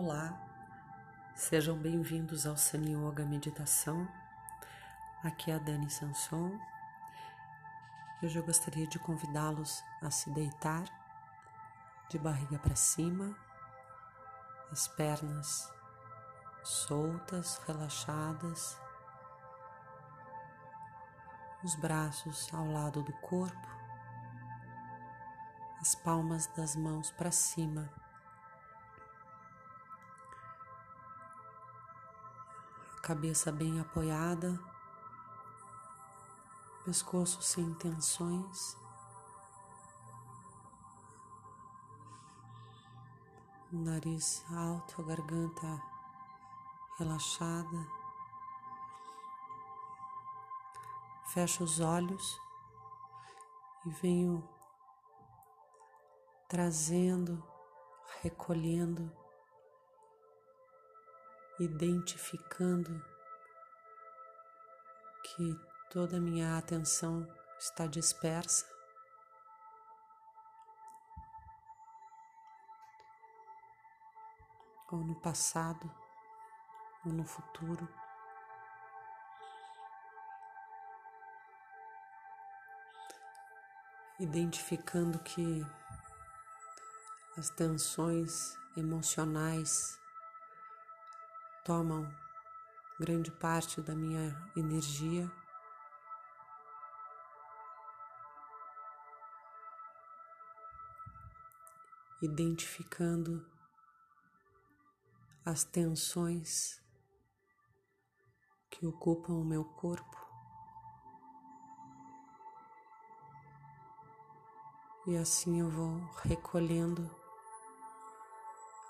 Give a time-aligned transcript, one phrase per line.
[0.00, 0.32] Olá,
[1.34, 4.08] sejam bem-vindos ao Sani Yoga Meditação.
[5.24, 6.56] Aqui é a Dani Sanson.
[8.22, 10.84] Hoje eu gostaria de convidá-los a se deitar
[12.08, 13.36] de barriga para cima,
[14.70, 15.68] as pernas
[16.62, 18.78] soltas, relaxadas,
[21.64, 23.68] os braços ao lado do corpo,
[25.80, 27.92] as palmas das mãos para cima
[33.08, 34.60] cabeça bem apoiada,
[36.84, 38.76] pescoço sem tensões.
[43.72, 45.82] Nariz alto, garganta
[46.98, 47.86] relaxada.
[51.32, 52.38] Fecho os olhos
[53.86, 54.46] e venho
[56.46, 57.42] trazendo,
[58.20, 59.10] recolhendo
[61.58, 63.04] identificando
[65.24, 65.60] que
[65.90, 67.26] toda a minha atenção
[67.58, 68.66] está dispersa.
[74.90, 75.90] Ou no passado,
[77.04, 77.86] ou no futuro.
[84.20, 85.64] Identificando que
[87.36, 89.98] as tensões emocionais
[91.68, 92.10] tomam
[92.98, 95.30] grande parte da minha energia.
[102.22, 103.46] Identificando
[105.44, 106.82] as tensões
[108.70, 110.16] que ocupam o meu corpo.
[115.06, 117.14] E assim eu vou recolhendo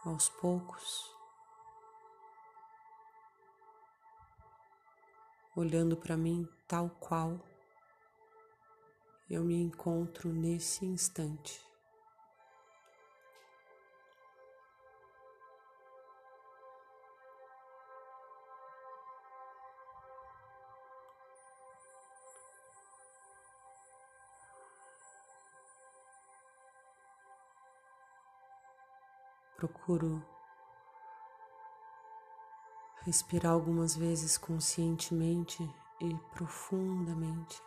[0.05, 1.18] aos poucos
[5.59, 7.37] olhando para mim tal qual
[9.29, 11.61] eu me encontro nesse instante.
[29.57, 30.25] Procuro
[33.05, 35.63] Respirar algumas vezes conscientemente
[36.01, 37.61] e profundamente.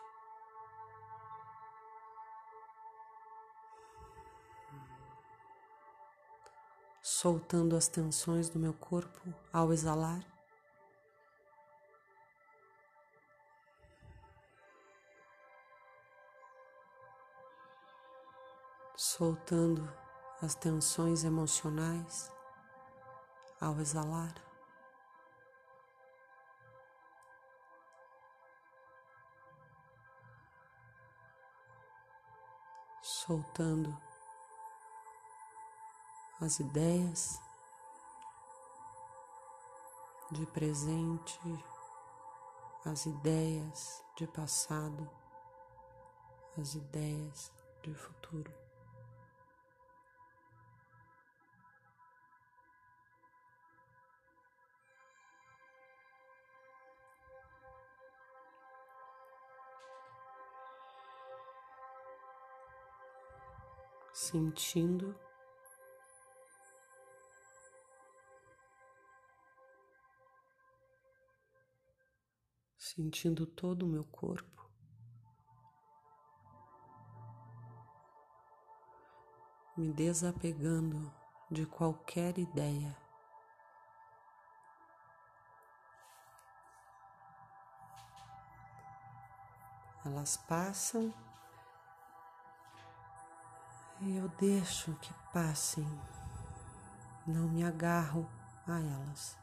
[7.02, 10.24] Soltando as tensões do meu corpo ao exalar.
[18.96, 19.92] Soltando
[20.42, 22.32] as tensões emocionais
[23.60, 24.51] ao exalar.
[33.26, 33.96] Soltando
[36.42, 37.40] as ideias
[40.32, 41.40] de presente,
[42.84, 45.08] as ideias de passado,
[46.60, 47.52] as ideias
[47.84, 48.52] de futuro.
[64.22, 65.16] Sentindo
[72.78, 74.70] sentindo todo o meu corpo.
[79.76, 81.12] Me desapegando
[81.50, 82.96] de qualquer ideia.
[90.06, 91.12] Elas passam
[94.04, 95.88] eu deixo que passem,
[97.28, 98.28] não me agarro
[98.68, 99.38] a elas.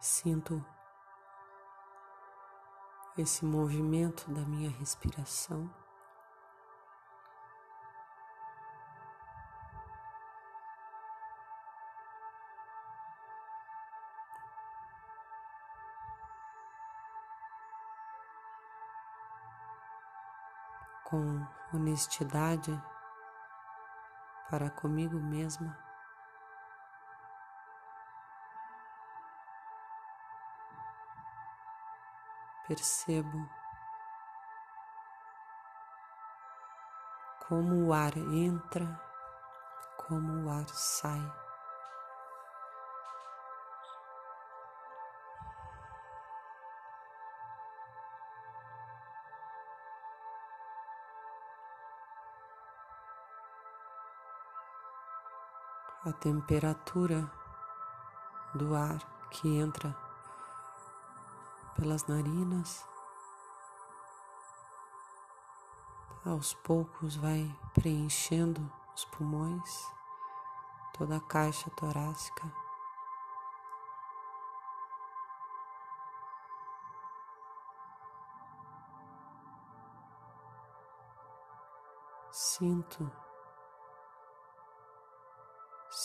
[0.00, 0.64] Sinto
[3.16, 5.70] esse movimento da minha respiração.
[21.08, 22.70] Com honestidade
[24.50, 25.88] para comigo mesma.
[32.68, 33.48] percebo
[37.48, 39.00] como o ar entra,
[39.96, 41.47] como o ar sai.
[56.08, 57.30] A temperatura
[58.54, 58.98] do ar
[59.30, 59.94] que entra
[61.76, 62.82] pelas narinas
[66.24, 69.86] aos poucos vai preenchendo os pulmões,
[70.96, 72.50] toda a caixa torácica.
[82.32, 83.27] Sinto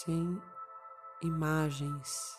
[0.05, 0.41] sem
[1.21, 2.37] imagens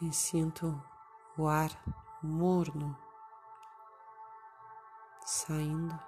[0.00, 0.80] e sinto
[1.36, 1.70] o ar
[2.22, 2.96] morno
[5.26, 5.98] saindo.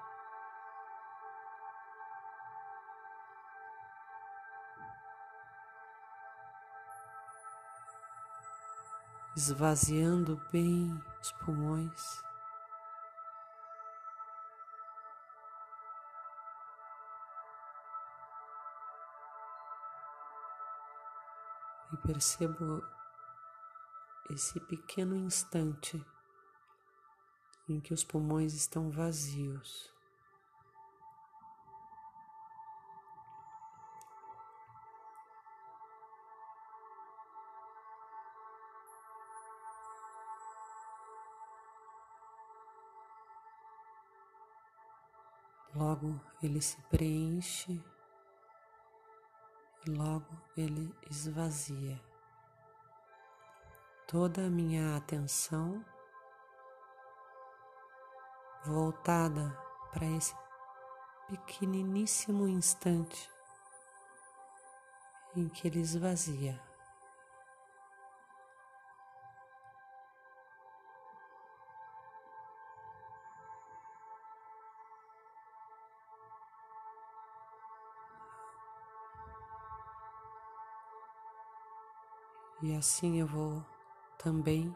[9.36, 12.25] Esvaziando bem os pulmões.
[21.92, 22.82] E percebo
[24.30, 26.04] esse pequeno instante
[27.68, 29.92] em que os pulmões estão vazios.
[45.74, 47.84] Logo ele se preenche
[49.86, 52.00] e logo ele esvazia
[54.06, 55.84] toda a minha atenção
[58.64, 59.56] voltada
[59.92, 60.34] para esse
[61.28, 63.30] pequeniníssimo instante
[65.36, 66.60] em que ele esvazia.
[82.76, 83.64] Assim eu vou
[84.18, 84.74] também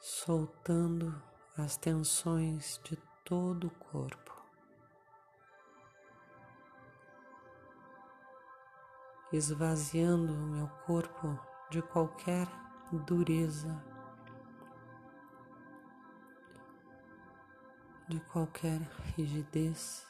[0.00, 1.20] soltando
[1.56, 4.36] as tensões de todo o corpo.
[9.32, 11.38] Esvaziando o meu corpo
[11.70, 12.46] de qualquer
[12.92, 13.82] dureza,
[18.08, 18.80] de qualquer
[19.16, 20.06] rigidez.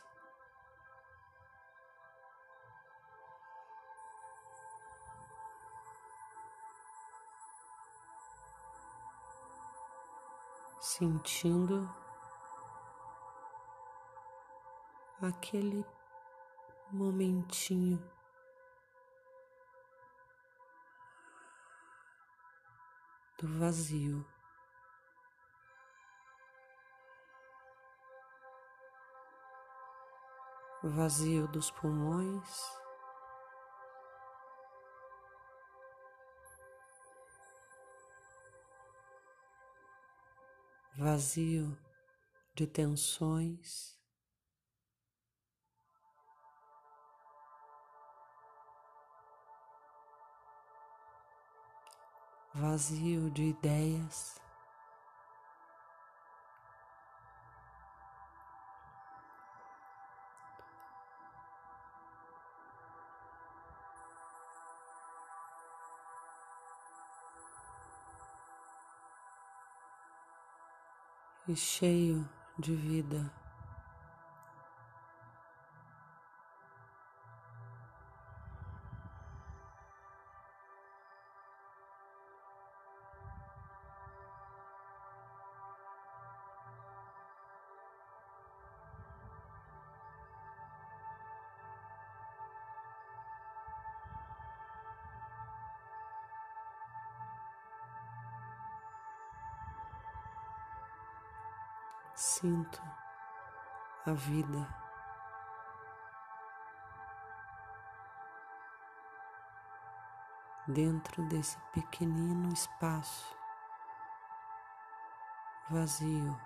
[10.81, 11.89] Sentindo
[15.21, 15.85] aquele
[16.93, 17.99] momentinho
[23.39, 24.25] do vazio.
[30.83, 32.86] Vazio dos pulmões.
[40.97, 41.77] Vazio
[42.55, 43.95] de tensões.
[52.55, 54.46] Vazio de ideias.
[71.49, 73.33] E cheio de vida.
[102.17, 102.83] sinto
[104.07, 104.67] a vida.
[110.67, 113.37] Dentro desse pequenino espaço
[115.71, 116.37] vazio,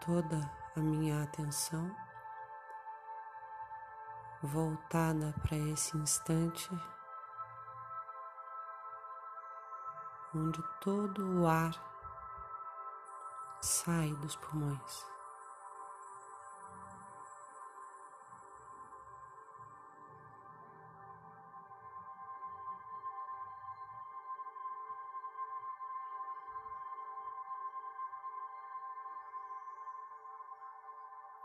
[0.00, 0.38] toda
[0.76, 2.05] a minha atenção
[4.42, 6.70] voltada para esse instante
[10.34, 11.74] onde todo o ar
[13.60, 15.06] sai dos pulmões.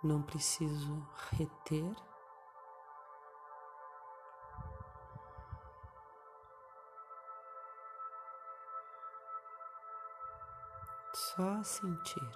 [0.03, 2.10] Não preciso reter.
[11.21, 12.31] Só sentir.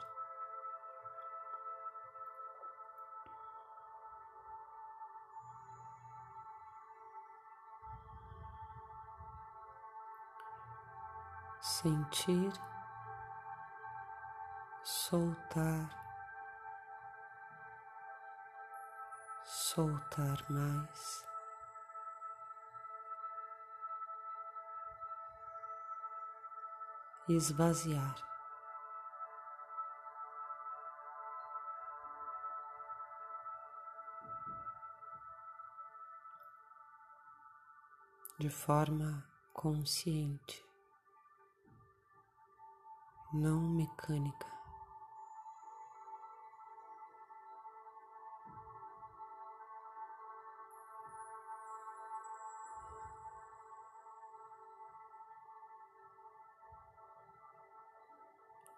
[11.61, 12.53] Sentir,
[14.83, 16.05] soltar.
[19.75, 21.25] soltar mais.
[27.27, 28.34] Esvaziar.
[38.37, 40.65] De forma consciente,
[43.33, 44.55] não mecânica.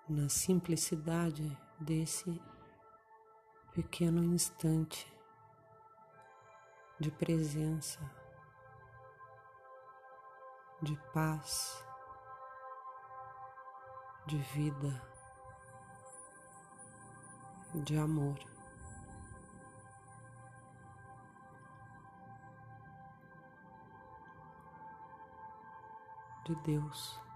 [0.10, 2.42] na simplicidade desse
[3.74, 5.06] pequeno instante
[6.98, 8.00] de presença,
[10.82, 11.84] de paz,
[14.28, 15.02] de vida,
[17.74, 18.38] de amor.
[26.46, 27.27] De Deus.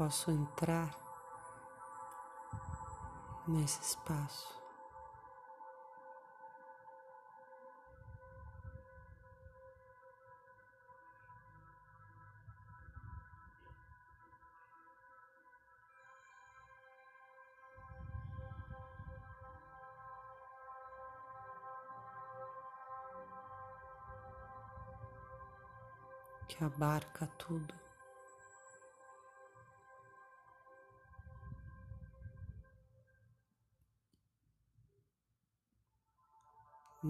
[0.00, 0.96] Posso entrar
[3.46, 4.58] nesse espaço.
[26.48, 27.89] Que abarca tudo.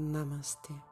[0.01, 0.90] Namaste.